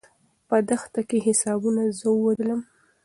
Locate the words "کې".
1.09-1.17